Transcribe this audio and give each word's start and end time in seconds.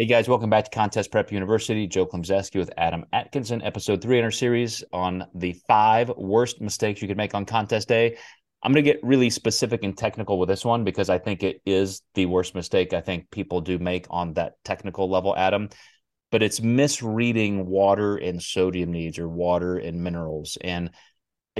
Hey 0.00 0.06
guys, 0.06 0.28
welcome 0.28 0.48
back 0.48 0.62
to 0.62 0.70
Contest 0.70 1.10
Prep 1.10 1.32
University. 1.32 1.88
Joe 1.88 2.06
Klemczewski 2.06 2.54
with 2.60 2.70
Adam 2.76 3.04
Atkinson, 3.12 3.62
episode 3.62 4.00
three 4.00 4.16
in 4.16 4.24
our 4.24 4.30
series 4.30 4.84
on 4.92 5.26
the 5.34 5.54
five 5.66 6.08
worst 6.16 6.60
mistakes 6.60 7.02
you 7.02 7.08
could 7.08 7.16
make 7.16 7.34
on 7.34 7.44
contest 7.44 7.88
day. 7.88 8.16
I'm 8.62 8.72
going 8.72 8.84
to 8.84 8.88
get 8.88 9.02
really 9.02 9.28
specific 9.28 9.82
and 9.82 9.98
technical 9.98 10.38
with 10.38 10.48
this 10.48 10.64
one 10.64 10.84
because 10.84 11.10
I 11.10 11.18
think 11.18 11.42
it 11.42 11.60
is 11.66 12.02
the 12.14 12.26
worst 12.26 12.54
mistake 12.54 12.92
I 12.92 13.00
think 13.00 13.28
people 13.32 13.60
do 13.60 13.80
make 13.80 14.06
on 14.08 14.34
that 14.34 14.52
technical 14.64 15.10
level, 15.10 15.36
Adam. 15.36 15.68
But 16.30 16.44
it's 16.44 16.60
misreading 16.60 17.66
water 17.66 18.18
and 18.18 18.40
sodium 18.40 18.92
needs 18.92 19.18
or 19.18 19.28
water 19.28 19.78
and 19.78 20.04
minerals. 20.04 20.56
And 20.60 20.92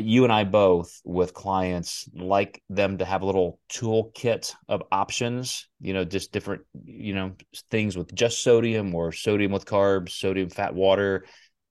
you 0.04 0.24
and 0.24 0.32
I 0.32 0.44
both 0.44 1.00
with 1.04 1.34
clients 1.34 2.08
like 2.14 2.62
them 2.68 2.98
to 2.98 3.04
have 3.04 3.22
a 3.22 3.26
little 3.26 3.60
toolkit 3.70 4.54
of 4.68 4.82
options, 4.90 5.68
you 5.80 5.92
know, 5.94 6.04
just 6.04 6.32
different, 6.32 6.62
you 6.84 7.14
know, 7.14 7.32
things 7.70 7.96
with 7.96 8.14
just 8.14 8.42
sodium 8.42 8.94
or 8.94 9.12
sodium 9.12 9.52
with 9.52 9.64
carbs, 9.64 10.10
sodium 10.10 10.48
fat 10.48 10.74
water, 10.74 11.24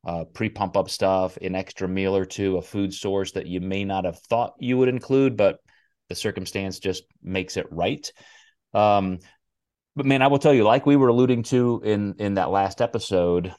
uh, 0.06 0.26
pre 0.26 0.50
pump 0.50 0.78
up 0.78 0.90
stuff, 0.90 1.38
an 1.38 1.56
extra 1.56 1.88
meal 1.88 2.16
or 2.16 2.26
two, 2.26 2.58
a 2.58 2.62
food 2.62 2.94
source 2.94 3.34
that 3.34 3.48
you 3.48 3.60
may 3.60 3.84
not 3.84 4.06
have 4.06 4.20
thought 4.20 4.54
you 4.60 4.78
would 4.78 4.90
include, 4.90 5.36
but 5.36 5.60
the 6.10 6.16
circumstance 6.16 6.80
just 6.80 7.04
makes 7.22 7.58
it 7.58 7.68
right. 7.72 8.12
Um, 8.74 9.20
but 9.96 10.06
man, 10.06 10.22
I 10.22 10.28
will 10.28 10.40
tell 10.40 10.54
you, 10.54 10.64
like 10.64 10.86
we 10.86 10.96
were 10.96 11.08
alluding 11.10 11.44
to 11.44 11.82
in 11.84 12.16
in 12.20 12.36
that 12.36 12.52
last 12.52 12.82
episode, 12.82 13.54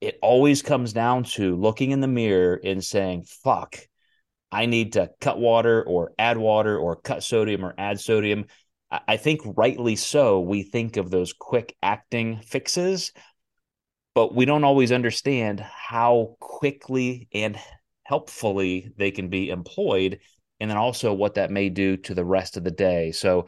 it 0.00 0.18
always 0.22 0.62
comes 0.62 0.92
down 0.92 1.24
to 1.24 1.56
looking 1.56 1.90
in 1.90 2.00
the 2.00 2.06
mirror 2.06 2.60
and 2.62 2.84
saying, 2.84 3.24
"Fuck." 3.42 3.87
I 4.50 4.66
need 4.66 4.94
to 4.94 5.10
cut 5.20 5.38
water 5.38 5.82
or 5.82 6.12
add 6.18 6.38
water 6.38 6.78
or 6.78 6.96
cut 6.96 7.22
sodium 7.22 7.64
or 7.64 7.74
add 7.76 8.00
sodium. 8.00 8.46
I 8.90 9.18
think 9.18 9.42
rightly 9.44 9.96
so, 9.96 10.40
we 10.40 10.62
think 10.62 10.96
of 10.96 11.10
those 11.10 11.34
quick 11.34 11.76
acting 11.82 12.40
fixes, 12.40 13.12
but 14.14 14.34
we 14.34 14.46
don't 14.46 14.64
always 14.64 14.92
understand 14.92 15.60
how 15.60 16.36
quickly 16.40 17.28
and 17.34 17.58
helpfully 18.04 18.90
they 18.96 19.10
can 19.10 19.28
be 19.28 19.50
employed, 19.50 20.20
and 20.58 20.70
then 20.70 20.78
also 20.78 21.12
what 21.12 21.34
that 21.34 21.50
may 21.50 21.68
do 21.68 21.98
to 21.98 22.14
the 22.14 22.24
rest 22.24 22.56
of 22.56 22.64
the 22.64 22.70
day. 22.70 23.12
So 23.12 23.46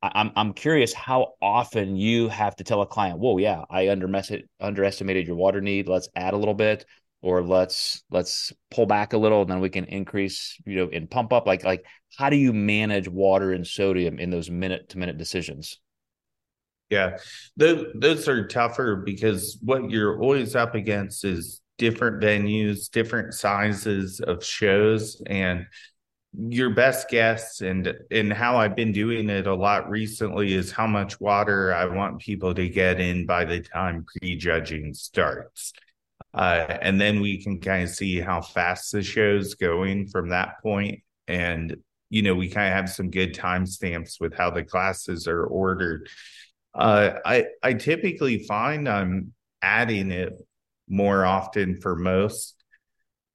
I'm 0.00 0.32
I'm 0.34 0.54
curious 0.54 0.94
how 0.94 1.34
often 1.42 1.96
you 1.96 2.28
have 2.28 2.56
to 2.56 2.64
tell 2.64 2.80
a 2.80 2.86
client, 2.86 3.18
"Whoa, 3.18 3.36
yeah, 3.36 3.64
I 3.68 3.90
underestimated 3.90 5.26
your 5.26 5.36
water 5.36 5.60
need. 5.60 5.88
Let's 5.88 6.08
add 6.16 6.32
a 6.32 6.38
little 6.38 6.54
bit." 6.54 6.86
Or 7.22 7.42
let's 7.42 8.02
let's 8.10 8.52
pull 8.70 8.86
back 8.86 9.12
a 9.12 9.18
little 9.18 9.42
and 9.42 9.50
then 9.50 9.60
we 9.60 9.70
can 9.70 9.84
increase 9.86 10.56
you 10.64 10.76
know 10.76 10.88
in 10.88 11.06
pump 11.06 11.32
up. 11.32 11.46
Like 11.46 11.64
like 11.64 11.84
how 12.16 12.30
do 12.30 12.36
you 12.36 12.52
manage 12.52 13.08
water 13.08 13.52
and 13.52 13.66
sodium 13.66 14.18
in 14.18 14.30
those 14.30 14.50
minute 14.50 14.90
to 14.90 14.98
minute 14.98 15.18
decisions? 15.18 15.78
Yeah. 16.90 17.18
Those, 17.56 17.86
those 17.94 18.28
are 18.28 18.46
tougher 18.46 18.96
because 18.96 19.58
what 19.62 19.90
you're 19.90 20.20
always 20.22 20.56
up 20.56 20.74
against 20.74 21.24
is 21.24 21.60
different 21.76 22.20
venues 22.20 22.90
different 22.90 23.32
sizes 23.32 24.18
of 24.18 24.44
shows 24.44 25.22
and 25.26 25.64
your 26.36 26.70
best 26.70 27.08
guess 27.08 27.62
and 27.62 27.94
and 28.10 28.32
how 28.32 28.56
I've 28.56 28.76
been 28.76 28.92
doing 28.92 29.30
it 29.30 29.46
a 29.46 29.54
lot 29.54 29.88
recently 29.88 30.52
is 30.52 30.70
how 30.70 30.86
much 30.86 31.20
water 31.20 31.72
I 31.72 31.86
want 31.86 32.20
people 32.20 32.54
to 32.54 32.68
get 32.68 33.00
in 33.00 33.26
by 33.26 33.44
the 33.44 33.60
time 33.60 34.04
prejudging 34.04 34.92
starts. 34.92 35.72
Uh, 36.34 36.78
and 36.82 37.00
then 37.00 37.20
we 37.20 37.42
can 37.42 37.60
kind 37.60 37.84
of 37.84 37.90
see 37.90 38.20
how 38.20 38.40
fast 38.40 38.92
the 38.92 39.02
show's 39.02 39.54
going 39.54 40.06
from 40.06 40.28
that 40.28 40.62
point. 40.62 41.00
And, 41.26 41.76
you 42.10 42.22
know, 42.22 42.34
we 42.34 42.48
kind 42.48 42.68
of 42.68 42.74
have 42.74 42.90
some 42.90 43.10
good 43.10 43.34
timestamps 43.34 44.20
with 44.20 44.34
how 44.34 44.50
the 44.50 44.64
classes 44.64 45.26
are 45.26 45.44
ordered. 45.44 46.08
Uh, 46.74 47.14
I, 47.24 47.46
I 47.62 47.72
typically 47.74 48.44
find 48.44 48.88
I'm 48.88 49.32
adding 49.62 50.10
it 50.12 50.34
more 50.88 51.24
often 51.24 51.80
for 51.80 51.96
most, 51.96 52.62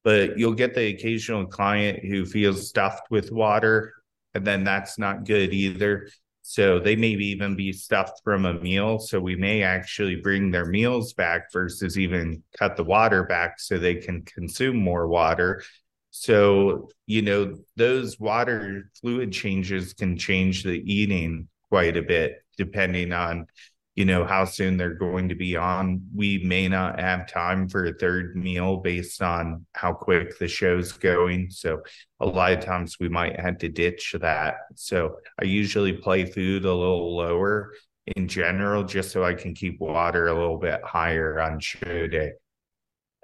but 0.02 0.38
you'll 0.38 0.54
get 0.54 0.74
the 0.74 0.94
occasional 0.94 1.46
client 1.46 2.04
who 2.04 2.24
feels 2.24 2.68
stuffed 2.68 3.10
with 3.10 3.32
water, 3.32 3.92
and 4.34 4.46
then 4.46 4.64
that's 4.64 4.98
not 4.98 5.24
good 5.24 5.52
either. 5.52 6.08
So 6.46 6.78
they 6.78 6.94
may 6.94 7.08
even 7.08 7.56
be 7.56 7.72
stuffed 7.72 8.20
from 8.22 8.44
a 8.44 8.52
meal. 8.52 8.98
So 8.98 9.18
we 9.18 9.34
may 9.34 9.62
actually 9.62 10.16
bring 10.16 10.50
their 10.50 10.66
meals 10.66 11.14
back 11.14 11.50
versus 11.50 11.98
even 11.98 12.42
cut 12.58 12.76
the 12.76 12.84
water 12.84 13.24
back 13.24 13.58
so 13.58 13.78
they 13.78 13.94
can 13.94 14.20
consume 14.26 14.76
more 14.76 15.08
water. 15.08 15.62
So, 16.10 16.90
you 17.06 17.22
know, 17.22 17.56
those 17.76 18.20
water 18.20 18.90
fluid 19.00 19.32
changes 19.32 19.94
can 19.94 20.18
change 20.18 20.64
the 20.64 20.82
eating 20.84 21.48
quite 21.70 21.96
a 21.96 22.02
bit 22.02 22.44
depending 22.58 23.12
on 23.12 23.46
you 23.94 24.04
know 24.04 24.24
how 24.24 24.44
soon 24.44 24.76
they're 24.76 24.94
going 24.94 25.28
to 25.28 25.36
be 25.36 25.56
on. 25.56 26.02
We 26.14 26.38
may 26.38 26.68
not 26.68 26.98
have 26.98 27.28
time 27.28 27.68
for 27.68 27.84
a 27.84 27.94
third 27.94 28.34
meal 28.34 28.78
based 28.78 29.22
on 29.22 29.66
how 29.72 29.92
quick 29.92 30.38
the 30.38 30.48
show's 30.48 30.92
going. 30.92 31.50
So 31.50 31.82
a 32.18 32.26
lot 32.26 32.52
of 32.52 32.64
times 32.64 32.98
we 32.98 33.08
might 33.08 33.38
have 33.38 33.58
to 33.58 33.68
ditch 33.68 34.16
that. 34.20 34.56
So 34.74 35.16
i 35.40 35.44
usually 35.44 35.92
play 35.92 36.24
food 36.24 36.64
a 36.64 36.74
little 36.74 37.16
lower 37.16 37.72
in 38.16 38.28
general 38.28 38.84
just 38.84 39.12
so 39.12 39.24
i 39.24 39.32
can 39.32 39.54
keep 39.54 39.80
water 39.80 40.26
a 40.26 40.34
little 40.34 40.58
bit 40.58 40.80
higher 40.84 41.40
on 41.40 41.60
show 41.60 42.06
day. 42.08 42.32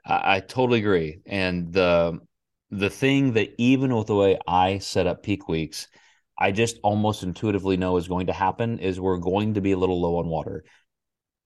I, 0.07 0.37
I 0.37 0.41
totally 0.41 0.79
agree. 0.79 1.21
And 1.27 1.73
the 1.73 2.21
the 2.71 2.91
thing 2.91 3.33
that 3.33 3.51
even 3.59 3.95
with 3.95 4.07
the 4.07 4.15
way 4.15 4.39
i 4.47 4.79
set 4.79 5.09
up 5.09 5.25
peak 5.25 5.49
weeks 5.49 5.89
I 6.41 6.53
just 6.53 6.79
almost 6.83 7.23
intuitively 7.23 7.77
know 7.77 7.97
is 7.99 8.09
going 8.09 8.29
to 8.29 8.33
happen 8.33 8.79
is 8.79 8.99
we're 8.99 9.19
going 9.19 9.55
to 9.55 9.61
be 9.61 9.73
a 9.73 9.77
little 9.77 10.01
low 10.01 10.17
on 10.17 10.29
water. 10.29 10.65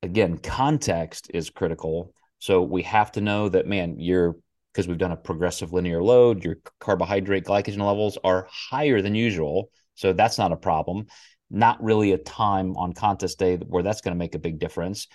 Again, 0.02 0.38
context 0.38 1.30
is 1.34 1.50
critical. 1.50 2.14
So 2.38 2.62
we 2.62 2.82
have 2.82 3.10
to 3.12 3.20
know 3.20 3.48
that, 3.48 3.66
man, 3.66 3.98
you're 3.98 4.36
because 4.72 4.88
we've 4.88 4.98
done 4.98 5.12
a 5.12 5.16
progressive 5.16 5.72
linear 5.72 6.02
load, 6.02 6.44
your 6.44 6.56
carbohydrate 6.80 7.44
glycogen 7.44 7.78
levels 7.78 8.18
are 8.24 8.48
higher 8.50 9.00
than 9.00 9.14
usual. 9.14 9.70
So 9.94 10.12
that's 10.12 10.36
not 10.36 10.50
a 10.50 10.56
problem. 10.56 11.06
Not 11.48 11.82
really 11.82 12.10
a 12.10 12.18
time 12.18 12.76
on 12.76 12.92
contest 12.92 13.38
day 13.38 13.56
where 13.56 13.84
that's 13.84 14.00
going 14.00 14.14
to 14.14 14.18
make 14.18 14.34
a 14.34 14.40
big 14.40 14.58
difference. 14.58 15.06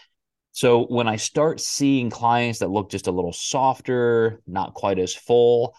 So 0.53 0.85
when 0.85 1.09
I 1.09 1.17
start 1.17 1.59
seeing 1.59 2.09
clients 2.09 2.59
that 2.59 2.69
look 2.69 2.89
just 2.89 3.07
a 3.07 3.11
little 3.11 3.33
softer, 3.33 4.41
not 4.47 4.73
quite 4.73 4.97
as 4.97 5.13
full, 5.13 5.75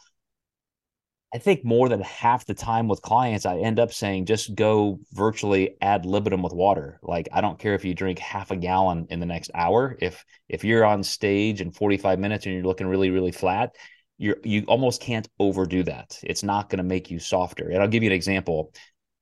I 1.33 1.39
think 1.39 1.65
more 1.65 1.89
than 1.89 2.01
half 2.01 2.45
the 2.45 2.55
time 2.55 2.89
with 2.89 3.03
clients, 3.03 3.47
I 3.47 3.59
end 3.59 3.79
up 3.79 3.93
saying 3.93 4.27
just 4.27 4.55
go 4.57 4.99
virtually 5.13 5.77
ad 5.81 6.05
libitum 6.05 6.43
with 6.43 6.53
water. 6.53 6.99
Like 7.03 7.29
I 7.33 7.41
don't 7.41 7.59
care 7.59 7.75
if 7.75 7.85
you 7.85 7.95
drink 7.95 8.19
half 8.19 8.51
a 8.51 8.57
gallon 8.57 9.07
in 9.11 9.21
the 9.21 9.27
next 9.27 9.51
hour. 9.55 9.97
If 10.01 10.25
if 10.49 10.65
you're 10.65 10.85
on 10.85 11.05
stage 11.05 11.61
in 11.61 11.71
45 11.71 12.19
minutes 12.19 12.47
and 12.47 12.55
you're 12.55 12.65
looking 12.65 12.89
really 12.89 13.11
really 13.11 13.31
flat, 13.31 13.77
you're 14.19 14.39
you 14.43 14.65
almost 14.67 15.01
can't 15.01 15.29
overdo 15.39 15.85
that. 15.85 16.19
It's 16.25 16.43
not 16.43 16.69
going 16.69 16.79
to 16.79 16.85
make 16.85 17.13
you 17.13 17.21
softer. 17.21 17.71
And 17.71 17.81
I'll 17.81 17.89
give 17.89 18.03
you 18.03 18.11
an 18.11 18.17
example. 18.17 18.73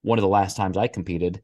One 0.00 0.18
of 0.18 0.22
the 0.22 0.28
last 0.28 0.56
times 0.56 0.78
I 0.78 0.88
competed, 0.88 1.42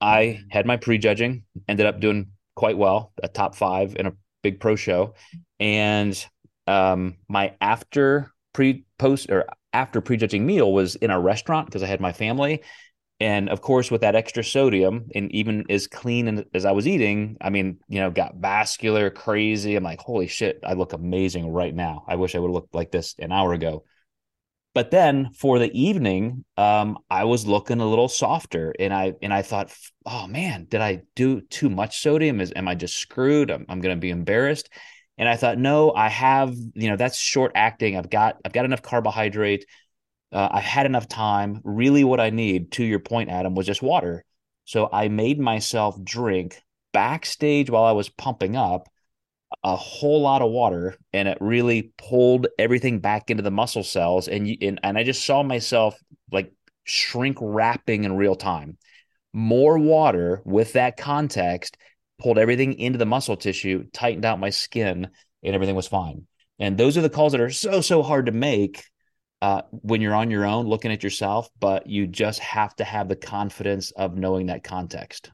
I 0.00 0.22
mm-hmm. 0.24 0.48
had 0.50 0.64
my 0.64 0.78
prejudging, 0.78 1.44
ended 1.68 1.84
up 1.84 2.00
doing 2.00 2.30
quite 2.54 2.78
well, 2.78 3.12
a 3.22 3.28
top 3.28 3.54
five 3.54 3.96
in 3.96 4.06
a 4.06 4.12
big 4.42 4.58
pro 4.58 4.74
show, 4.74 5.14
and 5.60 6.26
um, 6.66 7.16
my 7.28 7.54
after 7.60 8.32
pre 8.54 8.84
post 8.98 9.30
or 9.30 9.44
after 9.76 10.00
prejudging 10.00 10.46
meal 10.46 10.72
was 10.72 10.94
in 10.96 11.10
a 11.10 11.20
restaurant 11.20 11.66
because 11.66 11.82
I 11.82 11.86
had 11.86 12.00
my 12.00 12.12
family. 12.12 12.62
And 13.20 13.48
of 13.48 13.60
course, 13.60 13.90
with 13.90 14.00
that 14.00 14.14
extra 14.14 14.42
sodium 14.42 15.06
and 15.14 15.30
even 15.32 15.64
as 15.70 15.86
clean 15.86 16.44
as 16.54 16.64
I 16.64 16.72
was 16.72 16.86
eating, 16.86 17.36
I 17.40 17.50
mean, 17.50 17.78
you 17.88 18.00
know, 18.00 18.10
got 18.10 18.36
vascular, 18.36 19.10
crazy. 19.10 19.76
I'm 19.76 19.84
like, 19.84 20.00
holy 20.00 20.28
shit, 20.28 20.60
I 20.64 20.72
look 20.72 20.92
amazing 20.92 21.50
right 21.50 21.74
now. 21.74 22.04
I 22.08 22.16
wish 22.16 22.34
I 22.34 22.38
would 22.38 22.48
have 22.48 22.54
looked 22.54 22.74
like 22.74 22.90
this 22.90 23.14
an 23.18 23.32
hour 23.32 23.52
ago. 23.52 23.84
But 24.74 24.90
then 24.90 25.30
for 25.32 25.58
the 25.58 25.72
evening, 25.72 26.44
um, 26.58 26.98
I 27.08 27.24
was 27.24 27.46
looking 27.46 27.80
a 27.80 27.88
little 27.88 28.08
softer, 28.08 28.74
and 28.78 28.92
I 28.92 29.14
and 29.22 29.32
I 29.32 29.40
thought, 29.40 29.74
oh 30.04 30.26
man, 30.26 30.66
did 30.68 30.82
I 30.82 31.00
do 31.14 31.40
too 31.40 31.70
much 31.70 32.00
sodium? 32.00 32.42
Is 32.42 32.52
am 32.54 32.68
I 32.68 32.74
just 32.74 32.98
screwed? 32.98 33.50
I'm, 33.50 33.64
I'm 33.70 33.80
going 33.80 33.96
to 33.96 34.00
be 34.00 34.10
embarrassed. 34.10 34.68
And 35.18 35.28
I 35.28 35.36
thought, 35.36 35.58
no, 35.58 35.92
I 35.92 36.08
have, 36.08 36.54
you 36.74 36.90
know, 36.90 36.96
that's 36.96 37.18
short 37.18 37.52
acting. 37.54 37.96
I've 37.96 38.10
got, 38.10 38.36
I've 38.44 38.52
got 38.52 38.64
enough 38.64 38.82
carbohydrate. 38.82 39.64
Uh, 40.32 40.48
I 40.50 40.60
had 40.60 40.86
enough 40.86 41.08
time. 41.08 41.60
Really, 41.64 42.04
what 42.04 42.20
I 42.20 42.30
need, 42.30 42.72
to 42.72 42.84
your 42.84 42.98
point, 42.98 43.30
Adam, 43.30 43.54
was 43.54 43.66
just 43.66 43.82
water. 43.82 44.24
So 44.64 44.88
I 44.92 45.08
made 45.08 45.38
myself 45.38 45.96
drink 46.02 46.60
backstage 46.92 47.70
while 47.70 47.84
I 47.84 47.92
was 47.92 48.08
pumping 48.08 48.56
up 48.56 48.88
a 49.62 49.76
whole 49.76 50.22
lot 50.22 50.42
of 50.42 50.50
water, 50.50 50.96
and 51.12 51.28
it 51.28 51.38
really 51.40 51.92
pulled 51.96 52.48
everything 52.58 52.98
back 52.98 53.30
into 53.30 53.42
the 53.42 53.50
muscle 53.50 53.84
cells. 53.84 54.28
And 54.28 54.48
and, 54.60 54.80
and 54.82 54.98
I 54.98 55.04
just 55.04 55.24
saw 55.24 55.42
myself 55.42 55.96
like 56.32 56.52
shrink 56.84 57.38
wrapping 57.40 58.04
in 58.04 58.16
real 58.16 58.34
time. 58.34 58.76
More 59.32 59.78
water 59.78 60.42
with 60.44 60.72
that 60.72 60.96
context 60.96 61.76
pulled 62.18 62.38
everything 62.38 62.74
into 62.78 62.98
the 62.98 63.06
muscle 63.06 63.36
tissue, 63.36 63.84
tightened 63.92 64.24
out 64.24 64.40
my 64.40 64.50
skin, 64.50 65.08
and 65.42 65.54
everything 65.54 65.76
was 65.76 65.88
fine. 65.88 66.26
And 66.58 66.78
those 66.78 66.96
are 66.96 67.02
the 67.02 67.10
calls 67.10 67.32
that 67.32 67.40
are 67.40 67.50
so, 67.50 67.80
so 67.80 68.02
hard 68.02 68.26
to 68.26 68.32
make 68.32 68.84
uh, 69.42 69.62
when 69.70 70.00
you're 70.00 70.14
on 70.14 70.30
your 70.30 70.46
own 70.46 70.66
looking 70.66 70.92
at 70.92 71.02
yourself, 71.02 71.48
but 71.60 71.86
you 71.86 72.06
just 72.06 72.40
have 72.40 72.74
to 72.76 72.84
have 72.84 73.08
the 73.08 73.16
confidence 73.16 73.90
of 73.92 74.16
knowing 74.16 74.46
that 74.46 74.64
context. 74.64 75.30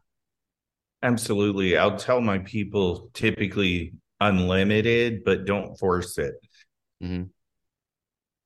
Absolutely. 1.03 1.77
I'll 1.77 1.97
tell 1.97 2.21
my 2.21 2.39
people 2.39 3.11
typically 3.15 3.93
unlimited, 4.21 5.25
but 5.25 5.45
don't 5.45 5.79
force 5.79 6.19
it. 6.19 6.35
Mm-hmm. 7.03 7.25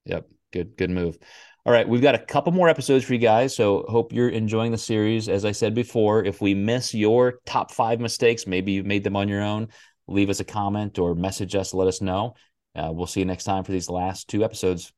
Yep. 0.07 0.27
Good, 0.53 0.77
good 0.77 0.91
move. 0.91 1.19
All 1.67 1.73
right, 1.73 1.89
we've 1.89 2.01
got 2.01 2.15
a 2.15 2.19
couple 2.21 2.53
more 2.53 2.69
episodes 2.69 3.05
for 3.05 3.13
you 3.13 3.19
guys, 3.19 3.57
so 3.57 3.85
hope 3.89 4.13
you're 4.13 4.29
enjoying 4.29 4.71
the 4.71 4.79
series. 4.79 5.29
As 5.29 5.45
I 5.45 5.51
said 5.51 5.75
before, 5.75 6.25
if 6.25 6.41
we 6.41 6.55
miss 6.55 6.95
your 6.95 7.41
top 7.45 7.73
five 7.73 7.99
mistakes, 7.99 8.47
maybe 8.47 8.71
you've 8.71 8.87
made 8.87 9.03
them 9.03 9.17
on 9.17 9.29
your 9.29 9.43
own, 9.43 9.67
leave 10.07 10.31
us 10.31 10.39
a 10.39 10.45
comment 10.45 11.01
or 11.01 11.17
message 11.17 11.57
us, 11.57 11.75
let 11.75 11.89
us 11.89 12.01
know. 12.01 12.35
Uh, 12.77 12.91
we'll 12.93 13.09
see 13.09 13.19
you 13.19 13.27
next 13.27 13.43
time 13.43 13.65
for 13.65 13.73
these 13.73 13.91
last 13.91 14.29
two 14.29 14.45
episodes. 14.45 14.93